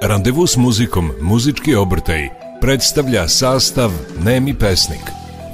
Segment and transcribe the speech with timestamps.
[0.00, 2.28] Randevu s muzikom Muzički obrtaj
[2.60, 3.90] predstavlja sastav
[4.24, 5.00] Nemi pesnik.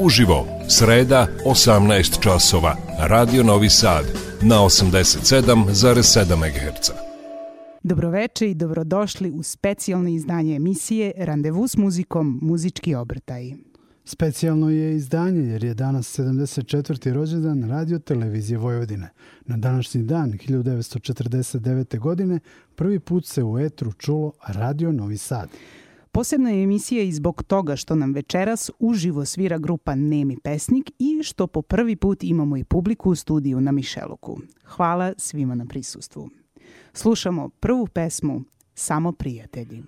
[0.00, 4.04] Uživo, sreda, 18 časova, Radio Novi Sad,
[4.42, 6.90] na 87,7 MHz.
[7.82, 13.52] Dobroveče i dobrodošli u specijalno izdanje emisije Randevu s muzikom Muzički obrtaj.
[14.06, 17.12] Specijalno je izdanje jer je danas 74.
[17.12, 19.10] rođendan radio televizije Vojvodine.
[19.46, 21.98] Na današnji dan 1949.
[21.98, 22.40] godine
[22.74, 25.48] prvi put se u etru čulo Radio Novi Sad.
[26.12, 31.22] Posebna je emisija i zbog toga što nam večeras uživo svira grupa Nemi pesnik i
[31.22, 34.38] što po prvi put imamo i publiku u studiju na Mišeluku.
[34.64, 36.30] Hvala svima na prisustvu.
[36.92, 38.42] Slušamo prvu pesmu
[38.74, 39.82] Samo prijatelji.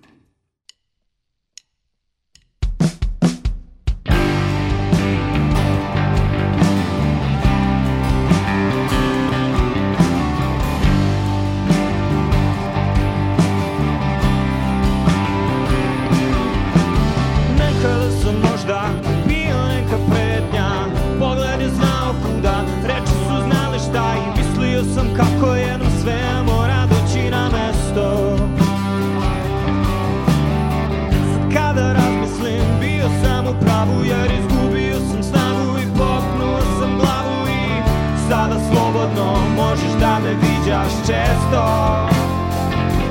[40.67, 41.63] Viđaš često.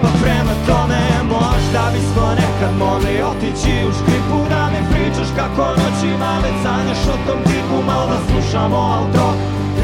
[0.03, 6.33] Pa prema tome možda bismo nekad mogli otići u škripu Da mi pričaš kako noćima
[6.43, 7.77] već sanjaš o tom tipu.
[7.87, 9.35] Malo da slušamo auto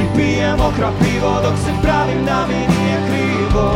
[0.01, 3.73] i pijemo krapivo Dok se pravim da mi nije krivo.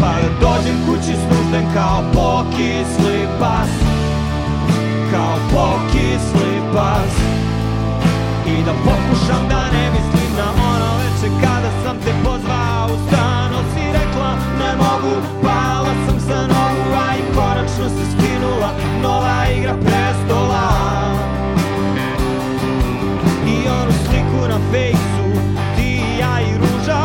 [0.00, 3.72] Pa da dođem kući snužden kao pokisli pas
[5.12, 7.12] Kao pokisli pas.
[8.46, 12.23] I da pokušam da ne mislim na ono veče kada sam te
[15.04, 18.70] ne mogu Pala sam sa nogu, a i konačno se skinula
[19.02, 20.68] Nova igra prestola.
[23.46, 25.26] I onu sliku na fejsu
[25.76, 27.04] Ti ja i ruža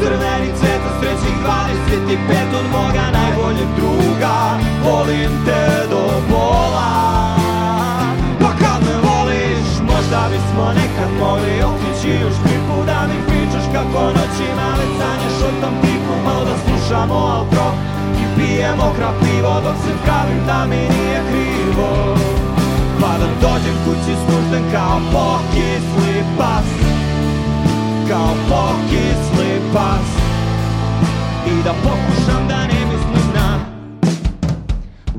[0.00, 4.58] Crveni cveta srećnih 25 od moga najboljeg druga.
[4.84, 7.36] Volim te do bola
[8.40, 13.24] Pa kad me voliš Možda bismo nekad mogli otići u špipu da mi
[13.74, 16.53] kako noćima već sanjaš o tom tipu Malo da
[16.94, 17.66] slušamo outro
[18.20, 22.16] i pijemo krapivo Dok se pravim da mi nije krivo.
[23.00, 26.64] Pa da dođem kući snužden kao pokisli pas
[28.08, 30.06] Kao pokisli pas.
[31.46, 33.58] I da pokušam da ne mislim na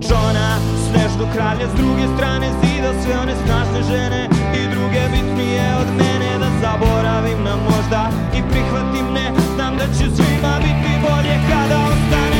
[0.09, 5.88] Johna, snežno kralja S druge strane zida sve one snažne žene I druge bitnije od
[5.97, 6.25] mene
[6.61, 9.33] zaboravim na možda i prihvatim ne.
[9.55, 12.34] Znam da će svima biti bolje kada ostane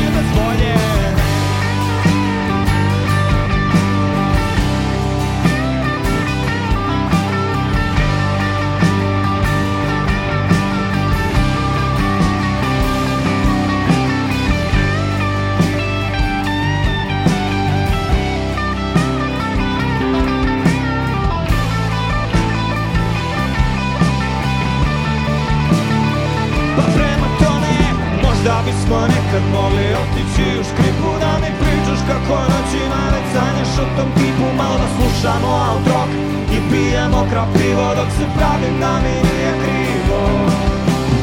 [28.66, 34.08] bismo nekad mogli otići u škripu Da mi pričaš kako noćima već sanjaš o tom
[34.16, 36.12] tipu Malo da slušamo alt rock
[36.56, 40.22] i pijemo krapivo Dok se pravim da mi nije krivo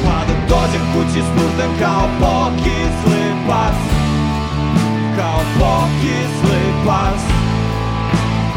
[0.04, 3.80] Pa da dođem kući snužden kao pokisli pas
[5.18, 7.22] Kao pokisli pas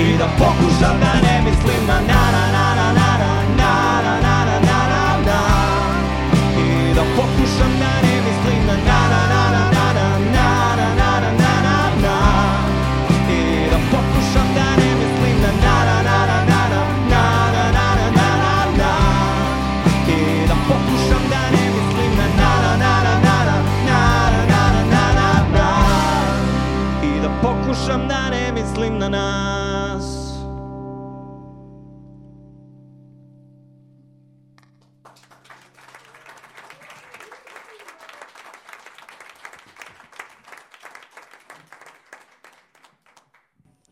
[0.07, 3.73] I da pokušam da ne mislim na na na na na na na na
[4.07, 5.41] na na na na na
[6.67, 7.86] I da pokušam da
[28.99, 30.27] na nas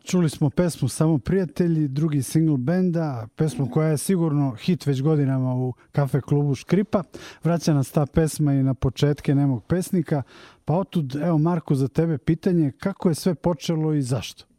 [0.03, 5.55] Čuli smo pesmu Samo prijatelji, drugi single benda, pesmu koja je sigurno hit već godinama
[5.55, 7.03] u kafe klubu Škripa.
[7.43, 10.23] Vraća nas ta pesma i na početke nemog pesnika.
[10.65, 14.54] Pa otud, evo Marko, za tebe pitanje, kako je sve počelo i zašto?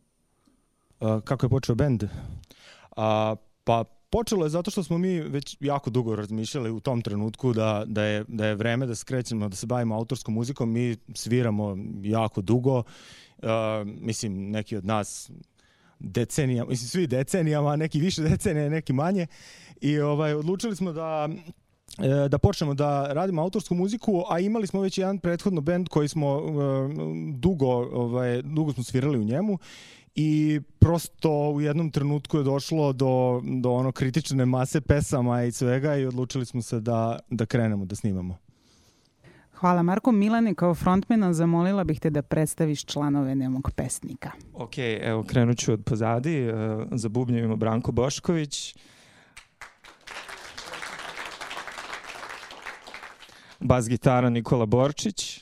[0.99, 2.05] Kako je počeo bend?
[2.97, 3.35] A,
[3.65, 7.85] pa počelo je zato što smo mi već jako dugo razmišljali u tom trenutku da,
[7.87, 10.73] da, je, da je vreme da skrećemo, da se bavimo autorskom muzikom.
[10.73, 12.79] Mi sviramo jako dugo.
[12.79, 13.49] Uh,
[13.85, 15.31] mislim, neki od nas
[15.99, 19.27] decenija, mislim svi decenijama, neki više decenije, neki manje.
[19.81, 21.29] I ovaj odlučili smo da
[21.99, 26.09] e, da počnemo da radimo autorsku muziku, a imali smo već jedan prethodno bend koji
[26.09, 26.53] smo uh,
[27.35, 29.59] dugo, ovaj, dugo smo svirali u njemu
[30.17, 35.97] i prosto u jednom trenutku je došlo do, do ono kritične mase pesama i svega
[35.97, 38.37] i odlučili smo se da, da krenemo da snimamo.
[39.55, 40.13] Hvala Marko.
[40.13, 44.31] Milane, kao frontmena zamolila bih te da predstaviš članove Nemog pesnika.
[44.55, 46.47] Ok, evo krenut ću od pozadi.
[46.93, 48.77] Za bubnjevima Branko Bošković,
[53.61, 55.41] bas gitara Nikola Borčić,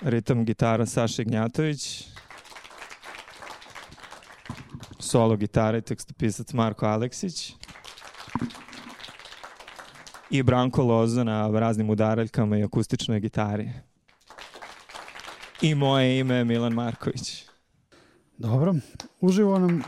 [0.00, 2.04] ritam gitara Saša Ignjatović,
[4.98, 7.52] solo gitara i tekstopisac Marko Aleksić
[10.30, 13.70] i Branko Lozo na raznim udaraljkama i akustičnoj gitari.
[15.62, 17.44] I moje ime je Milan Marković.
[18.38, 18.74] Dobro,
[19.20, 19.82] uživo nam...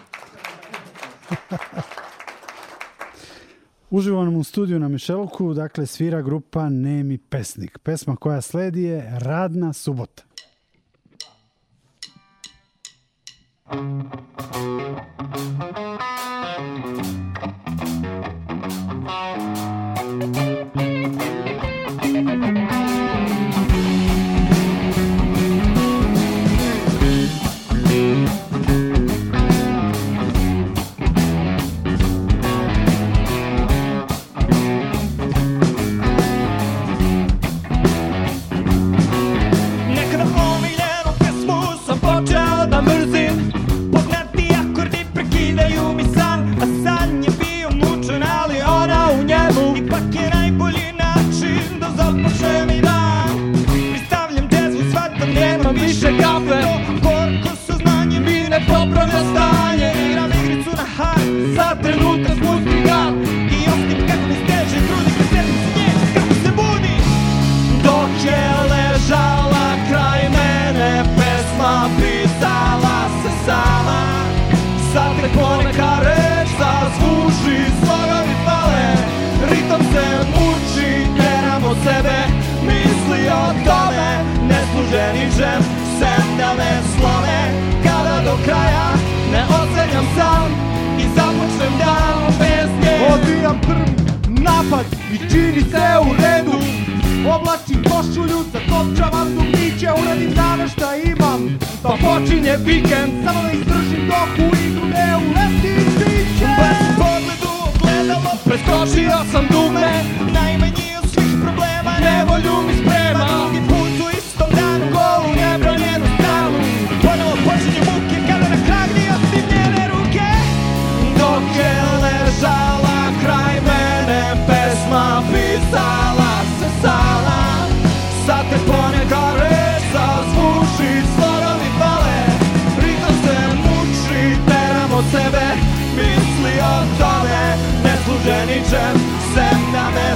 [3.90, 7.78] Uživo nam u studiju na Mišeluku, dakle svira grupa Nemi pesnik.
[7.78, 10.22] Pesma koja sledi je Radna subota.
[13.72, 15.67] Nekada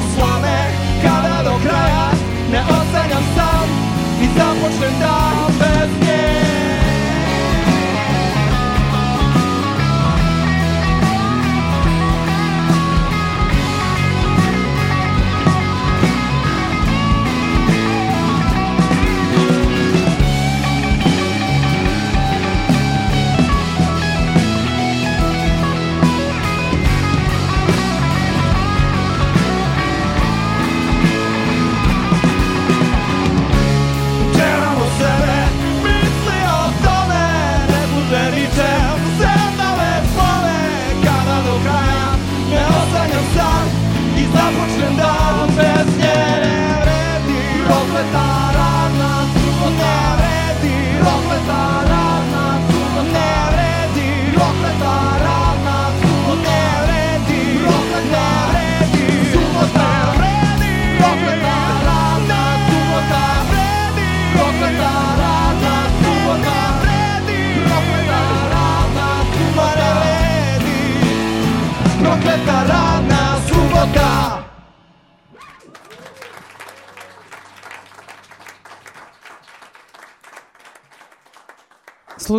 [0.02, 0.58] da me slome
[1.02, 2.10] Kada do kraja
[2.52, 3.68] ne ostanjam sam
[4.22, 6.51] I započnem dan bez nje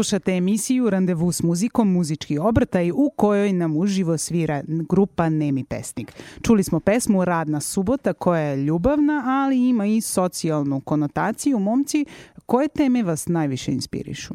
[0.04, 6.14] Slušate emisiju Randevu s muzikom Muzički obrtaj u kojoj nam uživo svira grupa Nemi pesnik.
[6.42, 11.60] Čuli smo pesmu Radna subota koja je ljubavna, ali ima i socijalnu konotaciju.
[11.60, 12.06] Momci,
[12.46, 14.34] koje teme vas najviše inspirišu?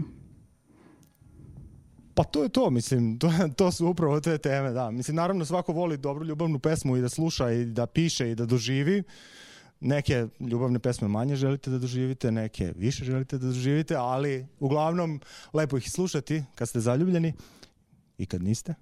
[2.14, 4.90] Pa to je to, mislim, to, to su upravo te teme, da.
[4.90, 8.46] Mislim, naravno svako voli dobru ljubavnu pesmu i da sluša i da piše i da
[8.46, 9.02] doživi.
[9.80, 15.20] Neke ljubavne pesme manje želite da doživite, neke više želite da doživite, ali uglavnom
[15.52, 17.32] lepo ih slušati kad ste zaljubljeni
[18.18, 18.74] i kad niste.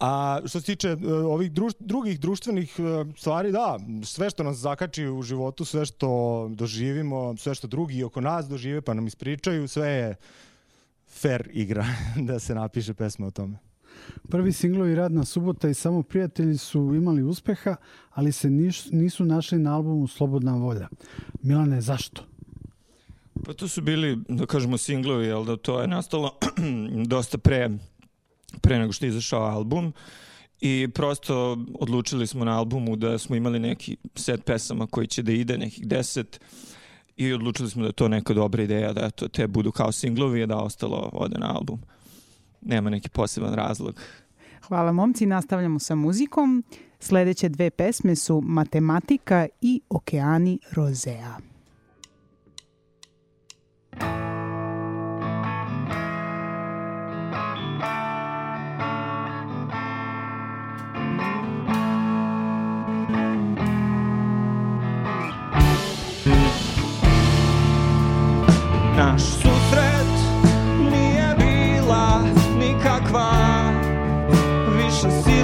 [0.00, 4.56] A što se tiče uh, ovih druž, drugih društvenih uh, stvari, da, sve što nas
[4.56, 9.68] zakači u životu, sve što doživimo, sve što drugi oko nas dožive pa nam ispričaju,
[9.68, 10.14] sve je
[11.06, 11.86] fair igra
[12.28, 13.67] da se napiše pesma o tome.
[14.28, 17.76] Prvi singlovi Radna subota i Samo prijatelji su imali uspeha,
[18.10, 20.88] ali se niš, nisu našli na albumu Slobodna volja.
[21.42, 22.22] Milane, zašto?
[23.44, 26.38] Pa to su bili, da kažemo, singlovi, ali da to je nastalo
[27.06, 27.70] dosta pre,
[28.60, 29.92] pre nego što je izašao album.
[30.60, 35.32] I prosto odlučili smo na albumu da smo imali neki set pesama koji će da
[35.32, 36.40] ide, nekih deset,
[37.18, 40.46] i odlučili smo da je to neka dobra ideja, da to te budu kao singlovi,
[40.46, 41.80] da ostalo ode na album.
[42.60, 44.00] Nema neki poseban razlog.
[44.68, 46.64] Hvala momci, nastavljamo sa muzikom.
[47.00, 51.36] Sledeće dve pesme su Matematika i Okeani Rozea.
[68.96, 69.47] Naš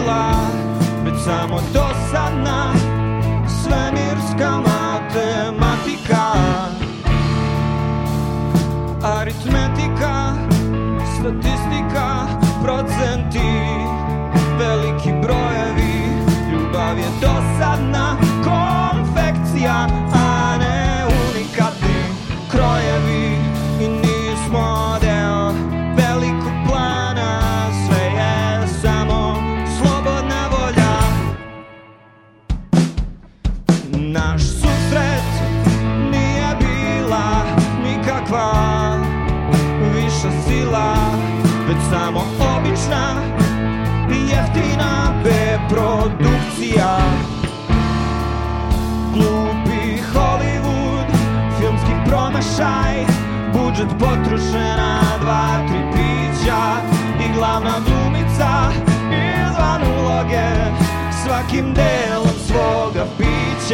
[0.04, 0.34] sila
[1.04, 2.84] Već samo dosadna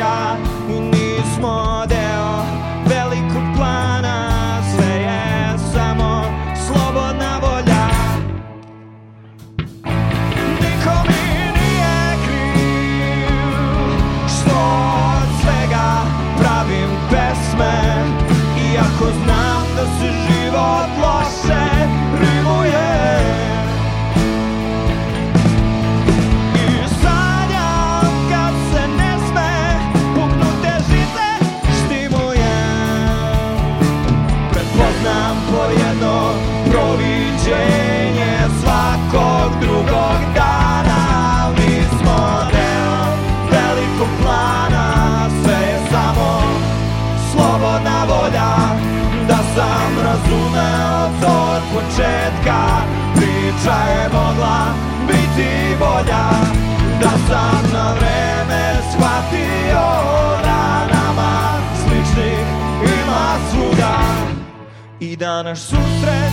[0.00, 0.39] shot.
[48.10, 48.50] Volja
[49.28, 52.60] Da sam razumeo to od početka.
[53.14, 54.58] Priča je mogla
[55.06, 56.26] biti bolja
[57.00, 59.86] Da sam na vreme shvatio
[60.44, 61.32] da nama
[61.82, 62.46] sličnih
[62.82, 63.98] ima svuda.
[65.00, 66.32] I da naš susret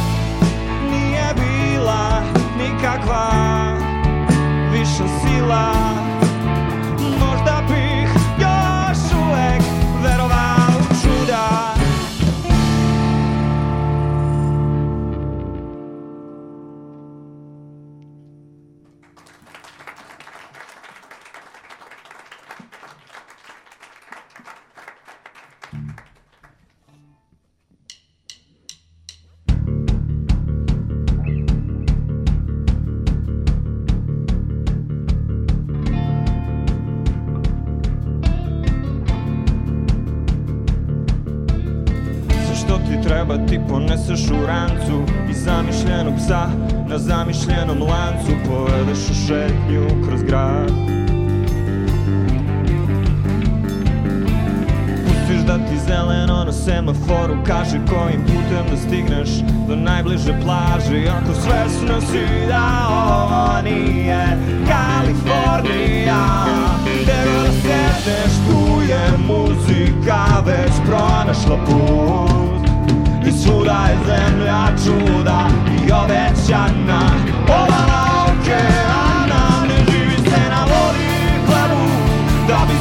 [0.91, 2.21] nije bila
[2.57, 3.29] nikakva
[4.71, 6.06] viša sila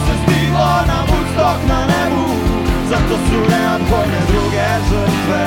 [0.06, 2.26] se stiglo na Woodstock na nebu.
[2.90, 5.44] Zato su neophodne druge žrtve.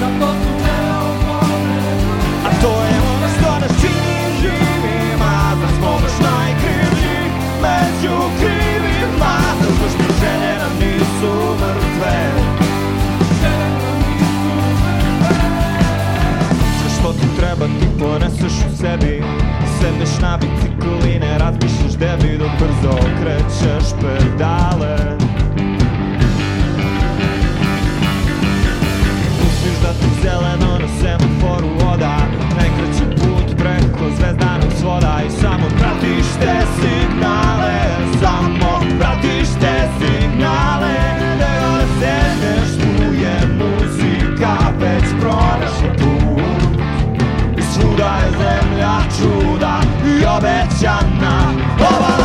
[0.00, 1.80] Zato su neophodne
[2.46, 7.20] A to je ono što nas čini živima Da smo baš najkrivlji
[7.64, 9.34] među krivima.
[9.60, 12.16] Zato što želje nam nisu mrtve.
[16.80, 19.22] Sve što ti treba ti poneseš u sebi
[19.80, 24.96] Sedneš na bicikl i ne razmišljaš gde bi dok brzo okrećeš pedale.
[29.38, 32.16] Pustiš da ti zeleno na semaforu oda
[32.56, 37.80] Najkraći put preko zvezdanog svoda I samo pratiš te signale
[38.20, 41.29] Samo pratiš te signale
[49.18, 51.52] čuda i obećana.
[51.80, 52.19] Ovala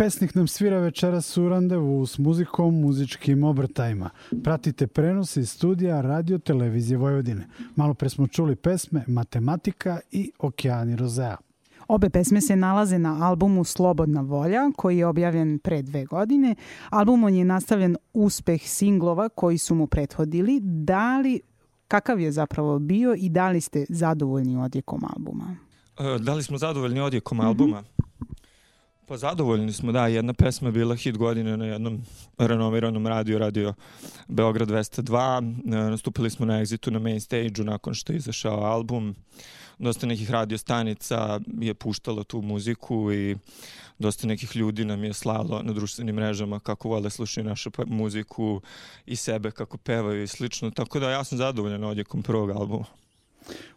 [0.00, 4.10] pesnik nam svira večeras u randevu s muzikom, muzičkim obrtajima.
[4.44, 7.46] Pratite prenos iz studija Radio Televizije Vojvodine.
[7.76, 11.36] Malo pre smo čuli pesme Matematika i Okeani Rozea.
[11.88, 16.54] Obe pesme se nalaze na albumu Slobodna volja, koji je objavljen pre dve godine.
[16.90, 20.60] Albumom je nastavljen uspeh singlova koji su mu prethodili.
[20.62, 21.40] Da li,
[21.88, 25.56] kakav je zapravo bio i da li ste zadovoljni odjekom albuma?
[25.98, 27.82] E, Da li smo zadovoljni odjekom albuma?
[29.10, 30.06] Pa zadovoljni smo, da.
[30.06, 32.02] Jedna pesma je bila hit godine na jednom
[32.38, 33.74] renomiranom radiju, radio
[34.28, 35.38] Beograd 202.
[35.38, 39.14] E, Nastupili smo na Exitu na main stage-u nakon što je izašao album.
[39.78, 43.36] Dosta nekih radio stanica je puštalo tu muziku i
[43.98, 48.60] dosta nekih ljudi nam je slalo na društvenim mrežama kako vole slušaju našu muziku
[49.06, 50.70] i sebe kako pevaju i slično.
[50.70, 52.84] Tako da ja sam zadovoljan odjekom prvog albuma.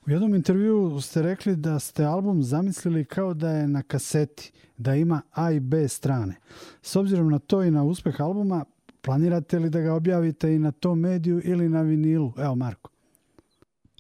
[0.08, 4.96] U jednom intervju ste rekli da ste album zamislili kao da je na kaseti, da
[4.96, 6.36] ima A i B strane.
[6.82, 8.66] S obzirom na to i na uspeh albuma,
[9.02, 12.34] planirate li da ga objavite i na tom mediju ili na vinilu?
[12.38, 12.93] Evo, Marko.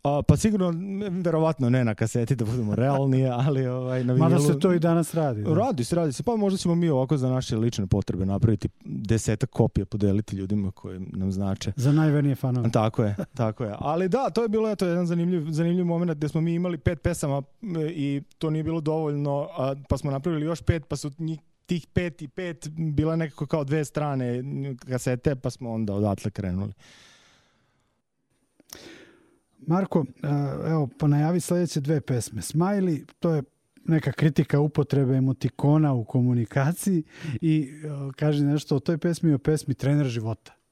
[0.03, 0.73] A, pa sigurno,
[1.21, 4.53] verovatno ne na kaseti, da budemo realni, ali ovaj, na Mada vinilu...
[4.53, 5.43] se to i danas radi.
[5.43, 5.53] Da?
[5.53, 6.23] Radi se, radi se.
[6.23, 10.99] Pa možda ćemo mi ovako za naše lične potrebe napraviti desetak kopija, podeliti ljudima koji
[10.99, 11.71] nam znače.
[11.75, 12.71] Za najvernije fanove.
[12.71, 13.75] Tako je, tako je.
[13.79, 17.01] Ali da, to je bilo eto, jedan zanimljiv, zanimljiv moment gde smo mi imali pet
[17.01, 17.41] pesama
[17.95, 21.87] i to nije bilo dovoljno, a, pa smo napravili još pet, pa su njih tih
[21.93, 24.43] pet i pet bila nekako kao dve strane
[24.89, 26.73] kasete, pa smo onda odatle krenuli.
[29.67, 32.41] Marko, a, evo, ponajavi sledeće dve pesme.
[32.41, 33.43] Smiley, to je
[33.85, 37.03] neka kritika upotrebe emotikona u komunikaciji
[37.41, 40.62] i a, kaže nešto o toj pesmi i o pesmi Trener života.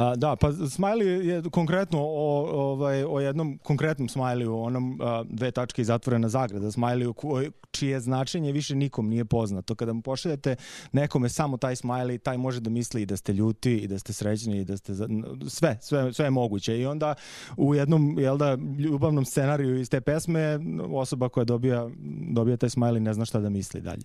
[0.00, 5.50] A, da, pa Smiley je konkretno o, ovaj, o jednom konkretnom Smiley, onom a, dve
[5.50, 9.74] tačke i zatvorena zagrada Smiley, koj, čije značenje više nikom nije poznato.
[9.74, 10.56] Kada mu pošaljete
[10.92, 14.12] nekome samo taj Smiley, taj može da misli i da ste ljuti i da ste
[14.12, 15.08] srećni i da ste za,
[15.48, 16.78] sve, sve, sve je moguće.
[16.78, 17.14] I onda
[17.56, 20.58] u jednom jel da, ljubavnom scenariju iz te pesme
[20.92, 21.88] osoba koja dobija,
[22.32, 24.02] dobija taj Smiley ne zna šta da misli dalje.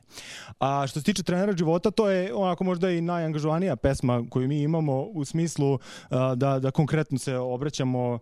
[0.60, 4.62] A što se tiče trenera života, to je onako možda i najangažovanija pesma koju mi
[4.62, 5.79] imamo u smislu
[6.36, 8.19] da, da konkretno se obraćamo,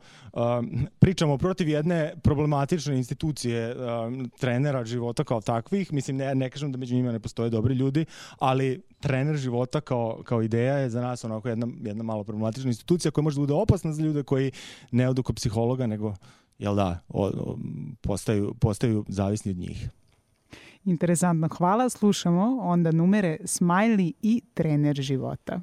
[0.99, 3.75] pričamo protiv jedne problematične institucije
[4.39, 5.93] trenera života kao takvih.
[5.93, 8.05] Mislim, ne, ne kažem da među njima ne postoje dobri ljudi,
[8.39, 13.11] ali trener života kao, kao ideja je za nas onako jedna, jedna malo problematična institucija
[13.11, 14.51] koja može da bude opasna za ljude koji
[14.91, 16.13] ne odu kod psihologa, nego
[16.59, 17.57] jel da, o, o,
[18.01, 19.89] postaju, postaju zavisni od njih.
[20.85, 21.89] Interesantno, hvala.
[21.89, 25.61] Slušamo onda numere Smiley i trener života.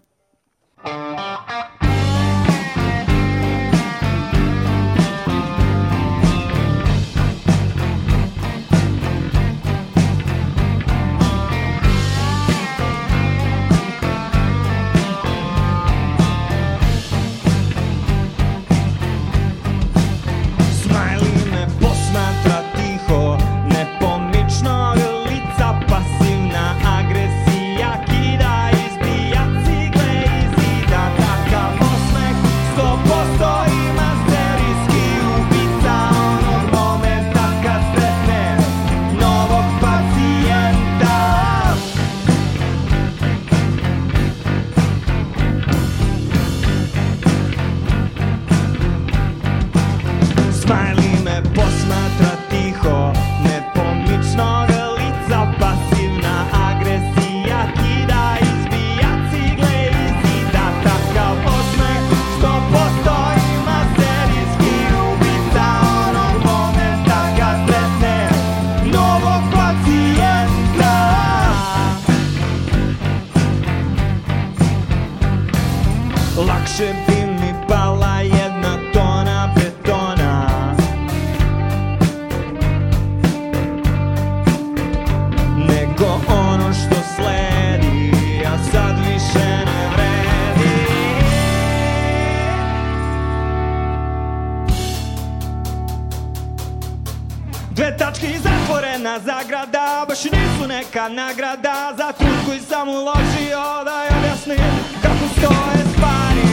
[101.08, 104.58] Nagrada za trud koji sam uložio da je objasnim
[105.02, 106.50] kako stoje stvari.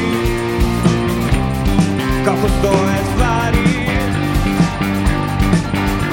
[2.25, 3.67] Kako stoje stvari.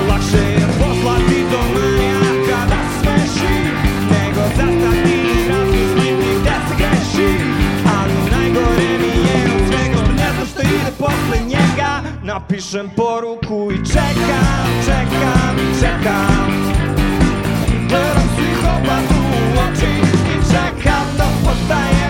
[0.08, 3.54] Lakše je poslati do manjaka da smeši
[4.10, 5.14] nego zastati
[6.08, 7.30] i gde se greši.
[7.98, 12.02] Ali najgore mi je od svega što ne znam što ide posle njega.
[12.22, 16.83] Napišem poruku i čekam, čekam, čekam
[21.68, 22.03] da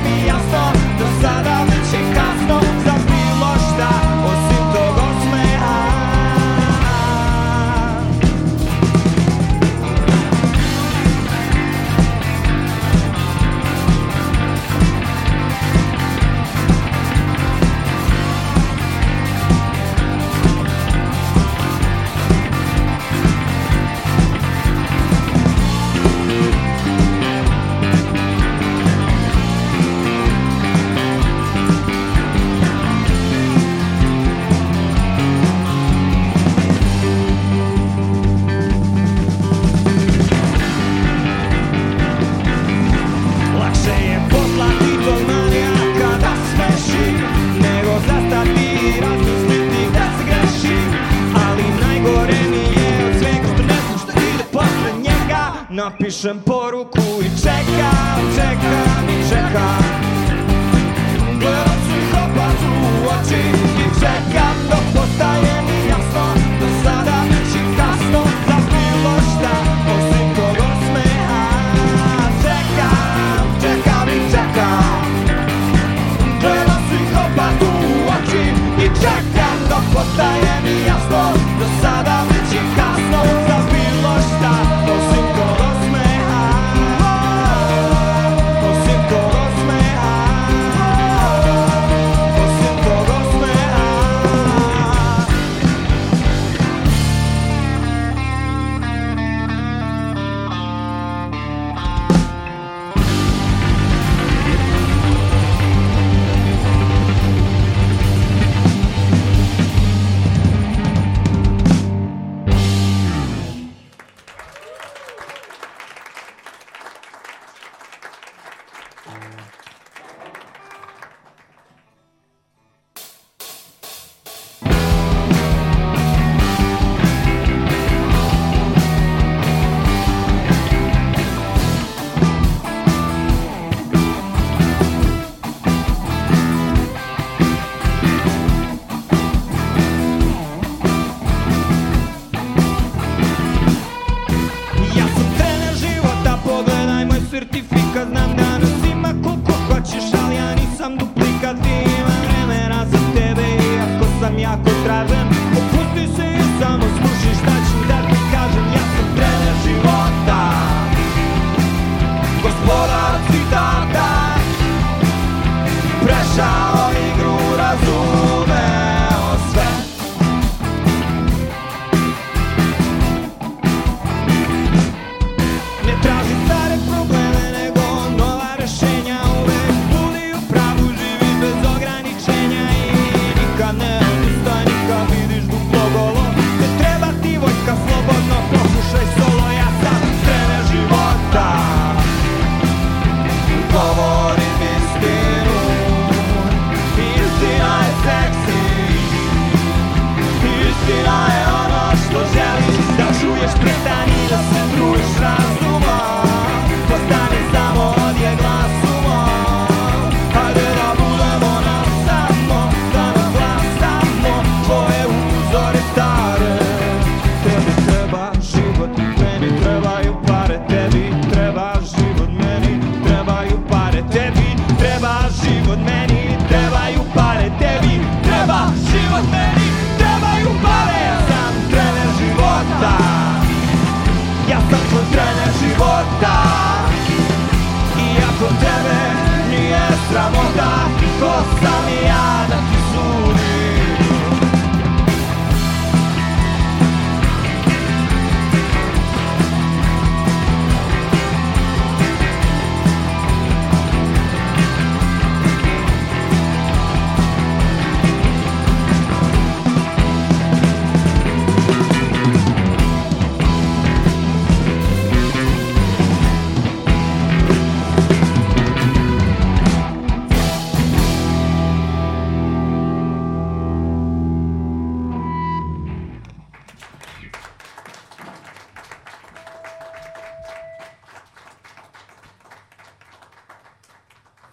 [56.25, 57.04] Napišem poruku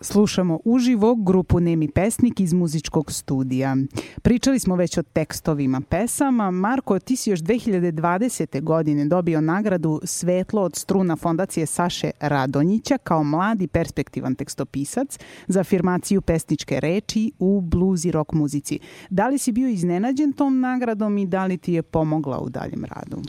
[0.03, 3.77] Slušamo uživo grupu Nemi pesnik iz muzičkog studija.
[4.21, 6.51] Pričali smo već o tekstovima pesama.
[6.51, 8.61] Marko, ti si još 2020.
[8.61, 16.21] godine dobio nagradu Svetlo od struna fondacije Saše Radonjića kao mladi perspektivan tekstopisac za afirmaciju
[16.21, 18.79] pesničke reči u blues i rock muzici.
[19.09, 22.85] Da li si bio iznenađen tom nagradom i da li ti je pomogla u daljem
[22.85, 23.21] radu?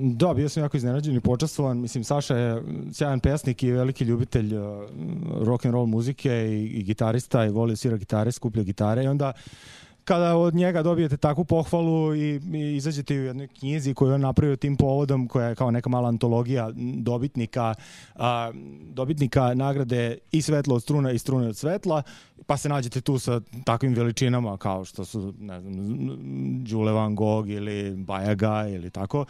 [0.00, 1.78] Da, bio sam jako iznenađen i počastvovan.
[1.80, 4.62] Mislim, Saša je sjajan pesnik i veliki ljubitelj uh,
[5.42, 9.08] rock and roll muzike i, i gitarista i voli da svira gitare, skuplja gitare i
[9.08, 9.32] onda
[10.08, 14.56] kada od njega dobijete takvu pohvalu i, i izađete u jednoj knjizi koju on napravio
[14.56, 17.74] tim povodom, koja je kao neka mala antologija dobitnika,
[18.14, 18.52] a,
[18.92, 22.02] dobitnika nagrade i svetlo od struna i strune od svetla,
[22.46, 25.74] pa se nađete tu sa takvim veličinama kao što su, ne znam,
[26.64, 29.24] Đule Van Gogh ili Bajaga ili tako,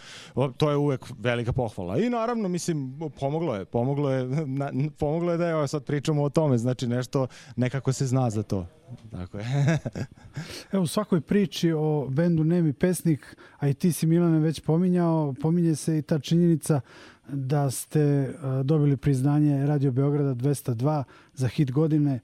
[0.57, 1.99] to je uvek velika pohvala.
[1.99, 6.29] I naravno, mislim, pomoglo je, pomoglo je, na, pomoglo je da evo sad pričamo o
[6.29, 8.67] tome, znači nešto, nekako se zna za to.
[9.11, 9.45] Tako je.
[10.73, 15.35] Evo u svakoj priči o bendu Nemi Pesnik, a i ti si Milane već pominjao,
[15.41, 16.81] pominje se i ta činjenica
[17.29, 22.21] da ste dobili priznanje Radio Beograda 202 za hit godine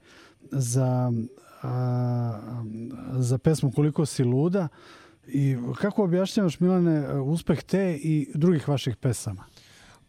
[0.51, 1.11] za,
[1.63, 1.69] uh,
[3.19, 4.67] za pesmu Koliko si luda.
[5.27, 9.45] I kako objašnjavaš Milane uspeh te i drugih vaših pesama?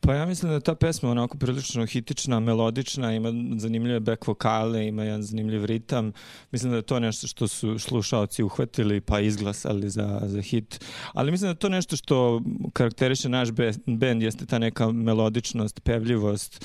[0.01, 4.87] Pa ja mislim da je ta pesma onako prilično hitična, melodična, ima zanimljive back vokale,
[4.87, 6.13] ima jedan zanimljiv ritam.
[6.51, 10.85] Mislim da je to nešto što su slušalci uhvatili pa izglasali za, za hit.
[11.13, 13.49] Ali mislim da je to nešto što karakteriše naš
[13.87, 16.65] bend, jeste ta neka melodičnost, pevljivost,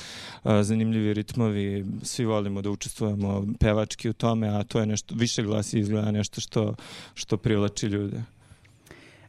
[0.61, 1.85] zanimljivi ritmovi.
[2.03, 6.41] Svi volimo da učestvujemo pevački u tome, a to je nešto, više glasi izgleda nešto
[6.41, 6.75] što,
[7.13, 8.23] što privlači ljude.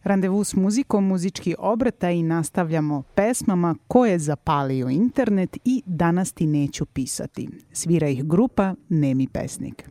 [0.05, 6.87] Randevu s muzikom, muzički obrata i nastavljamo pesmama koje zapalio internet i danas ti neću
[6.87, 7.49] pisati.
[7.73, 9.89] Svira ih grupa Nemi pesnik.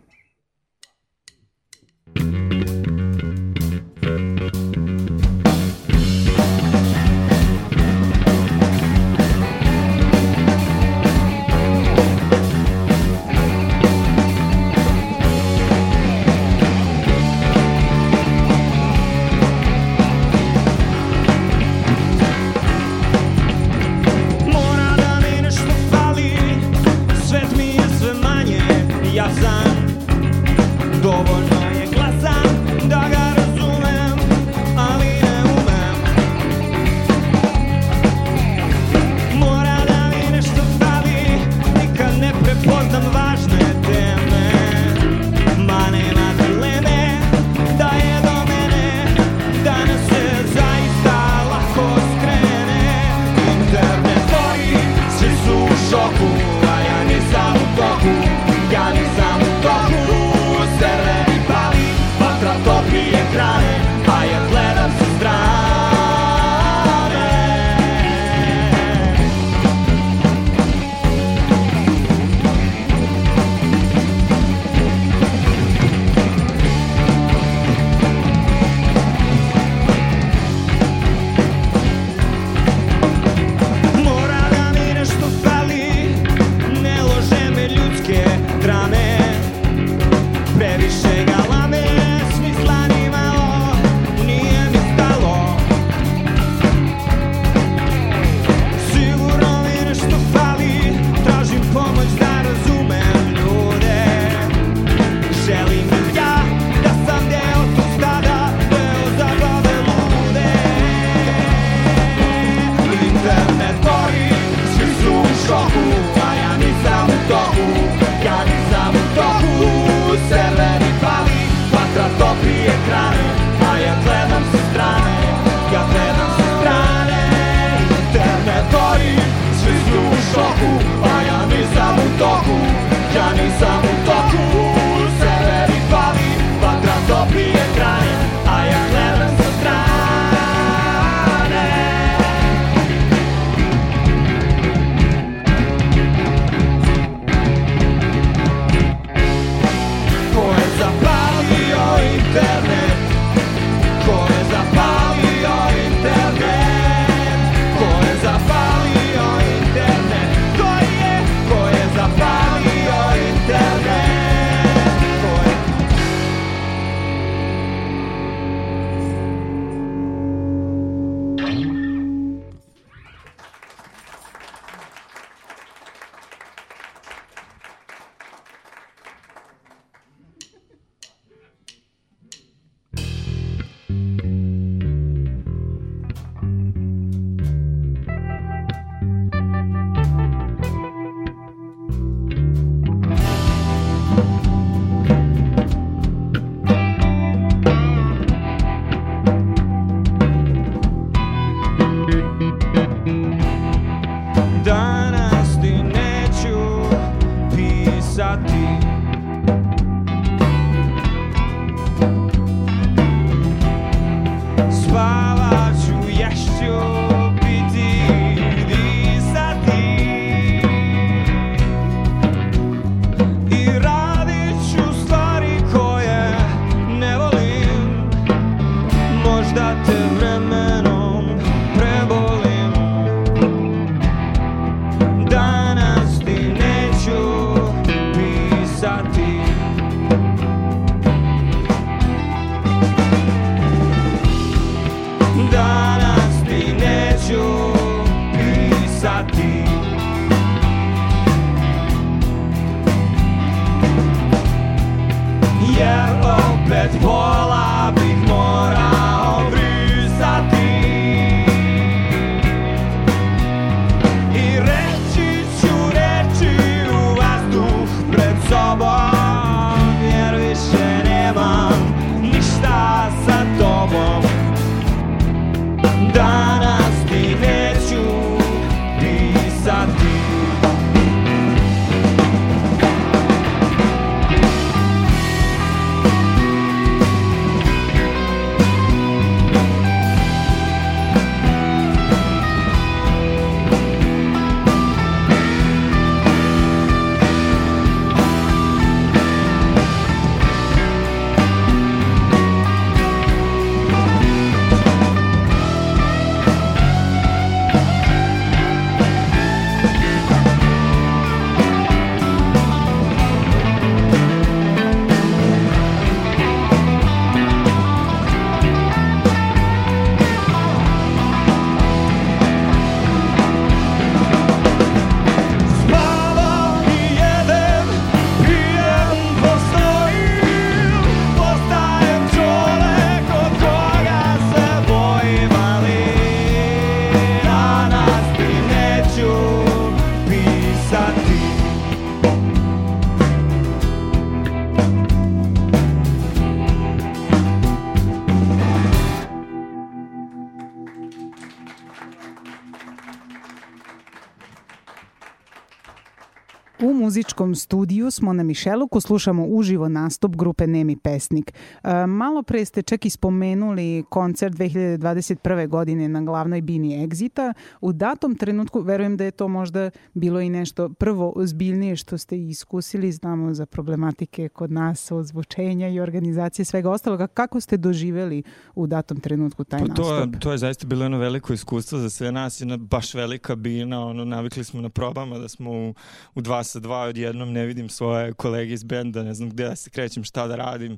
[357.21, 361.53] Muzičkom studiju smo na Mišeluku, slušamo uživo nastup grupe Nemi Pesnik.
[361.83, 365.67] E, malo pre ste čak i spomenuli koncert 2021.
[365.67, 367.53] godine na glavnoj bini Exita.
[367.81, 372.37] U datom trenutku, verujem da je to možda bilo i nešto prvo ozbiljnije što ste
[372.37, 377.27] iskusili, znamo za problematike kod nas, ozvučenja i organizacije svega ostaloga.
[377.27, 378.43] Kako ste doživeli
[378.75, 380.05] u datom trenutku taj Pa nastup?
[380.05, 383.55] to, je, to je zaista bilo jedno veliko iskustvo za sve nas, jedna baš velika
[383.55, 385.93] bina, ono, navikli smo na probama da smo u,
[386.35, 389.75] u dva sa dva odjednom ne vidim svoje kolege iz benda, ne znam gde da
[389.75, 390.97] se krećem, šta da radim.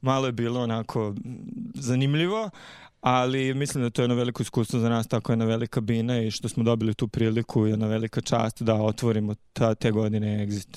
[0.00, 1.14] Malo je bilo onako
[1.74, 2.50] zanimljivo,
[3.00, 6.30] ali mislim da to je jedno veliko iskustvo za nas, tako jedna velika bina i
[6.30, 10.76] što smo dobili tu priliku, jedna velika čast da otvorimo ta, te godine Exit.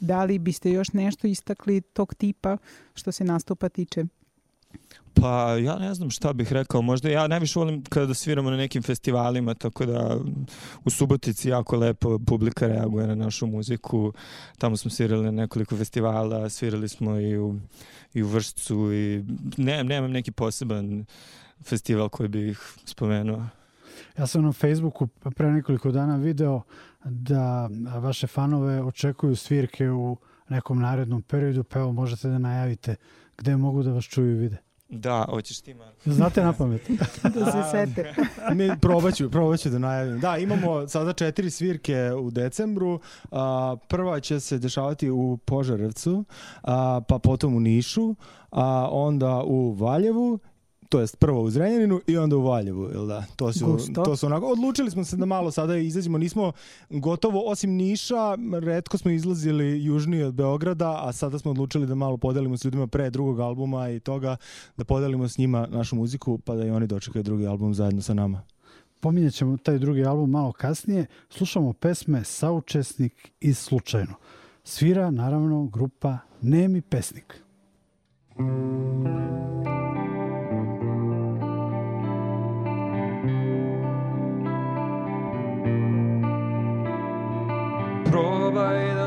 [0.00, 2.56] Da li biste još nešto istakli tog tipa
[2.94, 4.04] što se nastupa tiče?
[5.20, 8.82] Pa ja ne znam šta bih rekao, možda ja najviše volim kada sviramo na nekim
[8.82, 10.18] festivalima, tako da
[10.84, 14.12] u Subotici jako lepo publika reaguje na našu muziku.
[14.58, 17.54] Tamo smo svirali na nekoliko festivala, svirali smo i u,
[18.14, 19.24] i u Vršcu i
[19.56, 21.04] ne, nemam neki poseban
[21.64, 23.46] festival koji bih spomenuo.
[24.18, 25.06] Ja sam na Facebooku
[25.36, 26.62] pre nekoliko dana video
[27.04, 30.16] da vaše fanove očekuju svirke u
[30.48, 32.96] nekom narednom periodu, pa evo možete da najavite
[33.38, 34.56] gde mogu da vas čuju i vide.
[34.88, 36.00] Da, hoćeš ti, Marko.
[36.04, 36.90] Znate na pamet?
[37.34, 38.14] da se sete.
[38.56, 40.20] Mi probaću, probaću da najavim.
[40.20, 43.00] Da, imamo sada četiri svirke u decembru.
[43.30, 46.24] A, prva će se dešavati u Požarevcu,
[46.62, 48.14] a, pa potom u Nišu,
[48.50, 50.38] a onda u Valjevu
[50.88, 53.24] to jest prvo u Zrenjaninu i onda u Valjevu, jel da?
[53.36, 54.02] To su, Gusto.
[54.04, 56.52] to su onako, odlučili smo se da malo sada izađemo, nismo
[56.90, 62.16] gotovo, osim Niša, redko smo izlazili južnije od Beograda, a sada smo odlučili da malo
[62.16, 64.36] podelimo s ljudima pre drugog albuma i toga,
[64.76, 68.14] da podelimo s njima našu muziku, pa da i oni dočekaju drugi album zajedno sa
[68.14, 68.42] nama.
[69.00, 71.06] Pominjet ćemo taj drugi album malo kasnije.
[71.30, 74.14] Slušamo pesme Saučesnik i Slučajno.
[74.64, 77.42] Svira, naravno, grupa Nemi pesnik.
[78.36, 79.47] Probaj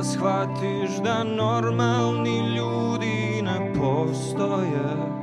[0.03, 5.21] shvatiš da normalni ljudi ne postoje?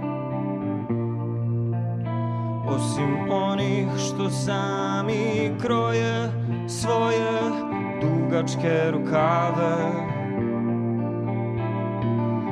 [2.69, 6.33] Osim onih što sami kroje
[6.69, 7.41] svoje
[8.01, 10.09] dugačke rukave.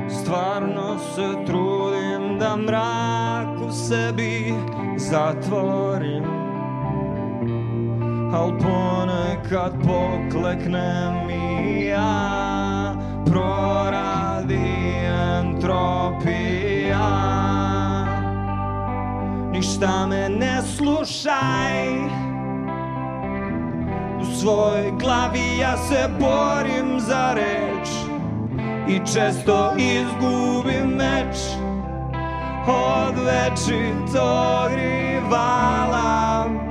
[0.09, 4.53] Stvarno se trudim da mrak u sebi
[4.97, 6.36] zatvorim
[8.33, 14.95] Al ponekad pokleknem i ja Proradi
[15.39, 17.07] entropija.
[19.51, 21.87] Ništa me ne slušaj
[24.21, 27.89] U svojoj glavi ja se borim za reč
[28.87, 31.37] I često izgubim meč
[32.67, 36.66] Od večitog rivala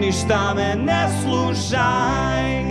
[0.00, 2.64] Ništa me ne slušaj.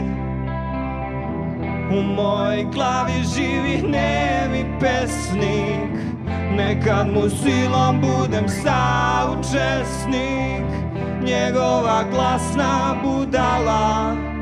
[1.97, 5.93] U mojoj glavi živi nemi pesnik.
[6.57, 9.83] Nekad mu silom budem saučesnik.
[11.23, 14.32] Njegova glasna budala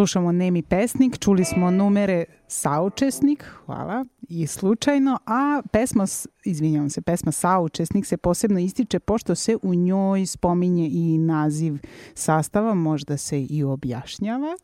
[0.00, 6.04] Slušamo Nemi pesnik, čuli smo numere saučesnik, hvala, i slučajno, a pesma,
[6.44, 11.78] izvinjavam se, pesma saučesnik se posebno ističe pošto se u njoj spominje i naziv
[12.14, 14.56] sastava, možda se i objašnjava.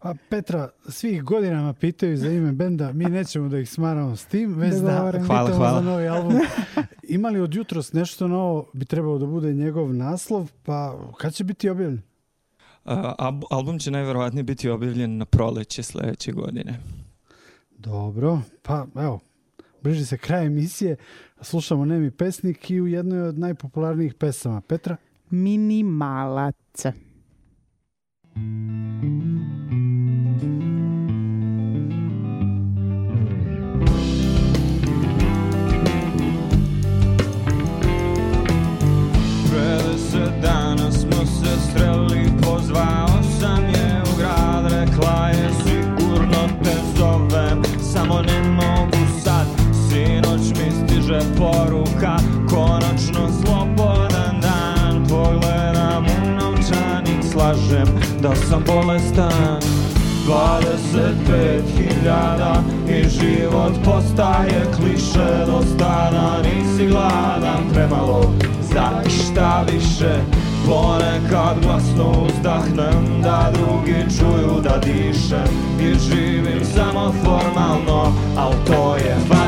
[0.00, 4.54] A Petra, svih godinama pitaju za ime benda, mi nećemo da ih smaramo s tim,
[4.54, 5.82] već da pitamo Hvala, hvala.
[5.82, 6.38] za novi album.
[7.02, 11.44] Ima li od jutros nešto novo, bi trebalo da bude njegov naslov, pa kad će
[11.44, 12.13] biti objavljen?
[12.84, 16.80] Ab- album će najverovatnije biti objavljen na proleće sledeće godine.
[17.78, 19.20] Dobro, pa evo,
[19.82, 20.96] bliži se kraj emisije,
[21.40, 24.60] slušamo Nemi pesnik i u jednoj od najpopularnijih pesama.
[24.60, 24.96] Petra?
[25.30, 26.82] Minimalac.
[28.34, 29.63] Pre
[58.36, 59.60] sam bolestan.
[60.26, 65.44] 25.000 i život postaje kliše.
[65.46, 70.20] Do stana nisi gladan, premalo za šta više.
[70.66, 75.48] Ponekad glasno uzdahnem da drugi čuju da dišem.
[75.80, 79.43] I živim samo formalno, al to je valjda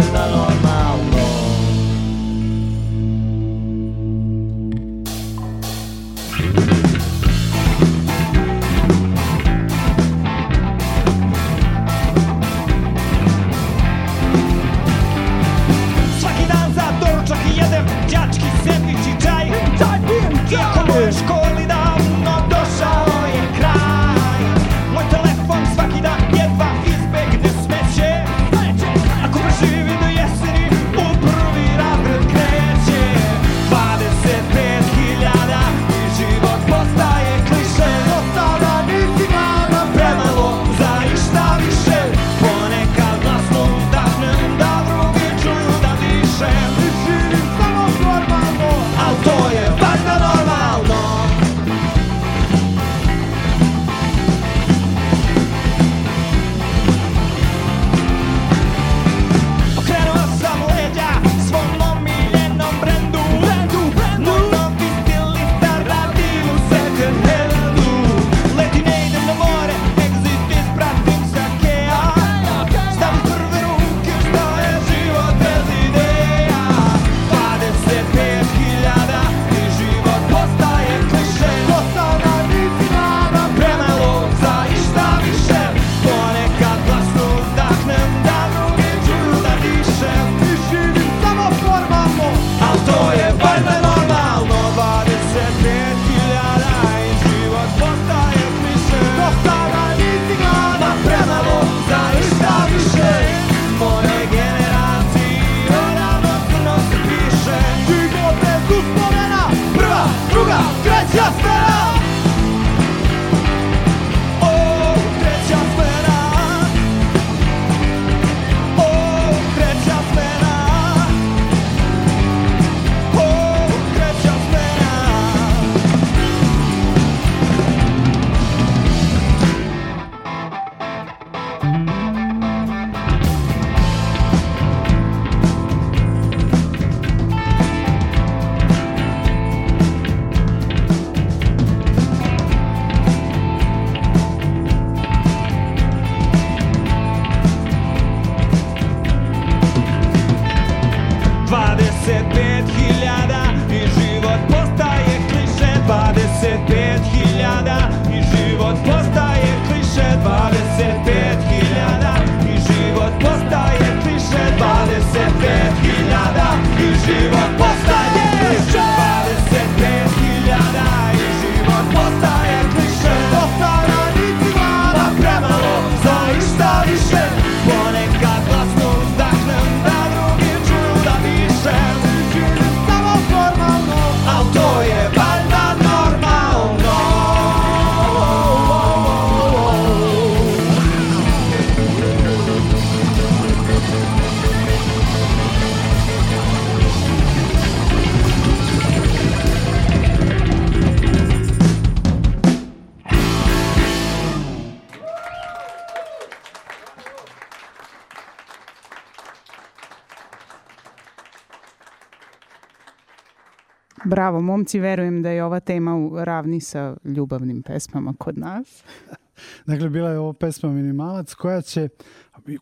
[214.16, 218.82] Bravo, momci, verujem da je ova tema u ravni sa ljubavnim pesmama kod nas.
[219.66, 221.88] Dakle, bila je ovo pesma Minimalac koja će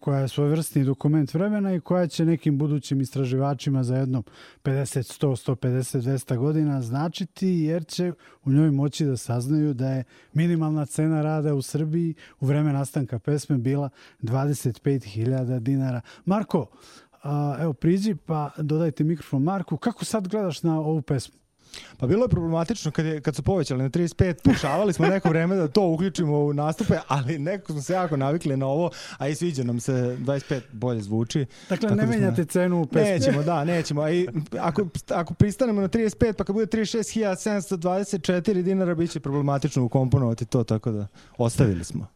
[0.00, 4.22] koja je svojvrstni dokument vremena i koja će nekim budućim istraživačima za jedno
[4.64, 8.12] 50, 100, 150, 200 godina značiti jer će
[8.44, 13.18] u njoj moći da saznaju da je minimalna cena rada u Srbiji u vreme nastanka
[13.18, 13.88] pesme bila
[14.22, 16.00] 25.000 dinara.
[16.24, 16.66] Marko,
[17.60, 19.76] evo priđi pa dodajte mikrofon Marku.
[19.76, 21.43] Kako sad gledaš na ovu pesmu?
[21.96, 25.56] Pa bilo je problematično kad, je, kad su povećali na 35, pokušavali smo neko vreme
[25.56, 29.34] da to uključimo u nastupe, ali neko smo se jako navikli na ovo, a i
[29.34, 31.46] sviđa nam se 25 bolje zvuči.
[31.68, 32.52] Dakle, ne da menjate smo...
[32.52, 33.10] cenu u pesmi.
[33.10, 34.02] Nećemo, da, nećemo.
[34.02, 34.28] A i
[34.60, 40.64] ako, ako pristanemo na 35, pa kad bude 36.724 dinara, bit će problematično ukomponovati to,
[40.64, 41.06] tako da
[41.38, 42.06] ostavili smo.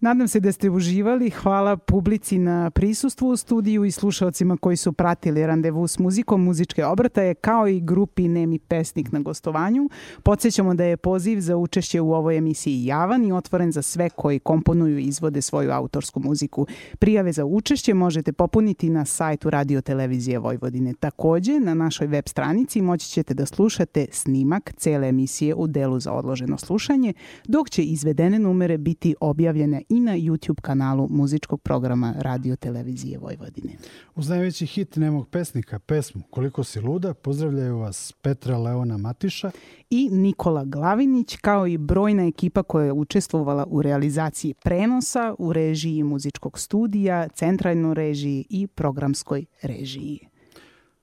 [0.00, 1.30] Nadam se da ste uživali.
[1.30, 6.84] Hvala publici na prisustvu u studiju i slušalcima koji su pratili randevu s muzikom muzičke
[6.84, 9.88] obrtaje kao i grupi Nemi pesnik na gostovanju.
[10.22, 14.38] Podsećamo da je poziv za učešće u ovoj emisiji javan i otvoren za sve koji
[14.38, 16.66] komponuju i izvode svoju autorsku muziku.
[16.98, 20.94] Prijave za učešće možete popuniti na sajtu Radio Televizije Vojvodine.
[21.00, 26.12] Takođe, na našoj web stranici moći ćete da slušate snimak cele emisije u delu za
[26.12, 27.12] odloženo slušanje,
[27.48, 33.72] dok će izvedene numere biti objavljene i na YouTube kanalu muzičkog programa Radio Televizije Vojvodine.
[34.14, 39.50] Uz najveći hit nemog pesnika, pesmu Koliko si luda, pozdravljaju vas Petra Leona Matiša
[39.90, 46.02] i Nikola Glavinić, kao i brojna ekipa koja je učestvovala u realizaciji prenosa, u režiji
[46.02, 50.18] muzičkog studija, centralnoj režiji i programskoj režiji.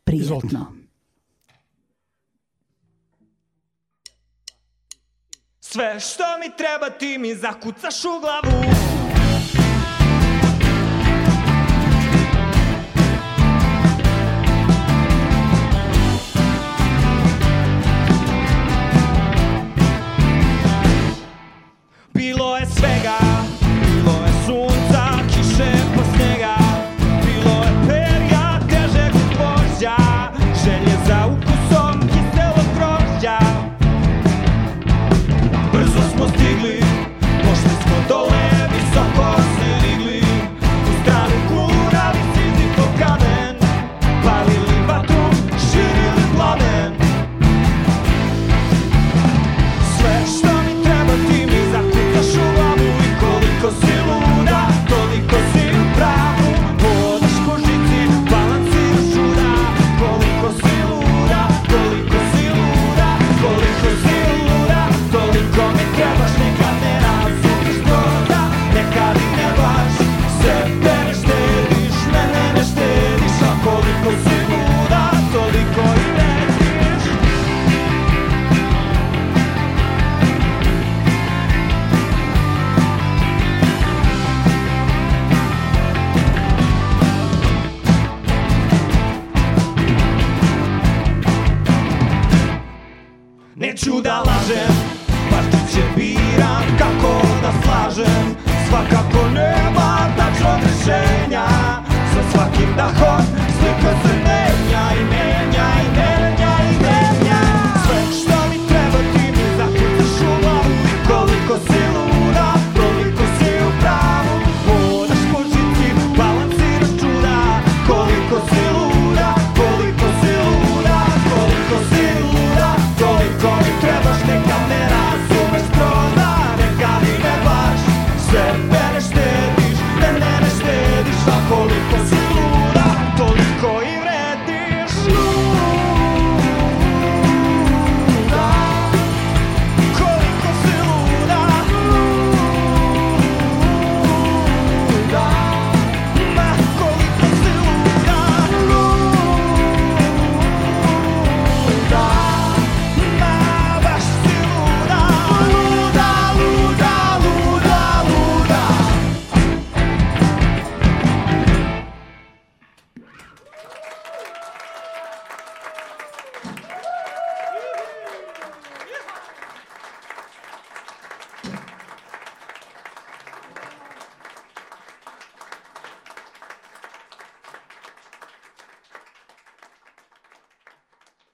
[0.03, 0.37] Prijetno.
[0.37, 0.84] Izvolite.
[5.75, 8.63] Sve što mi treba ti mi zakucaš u glavu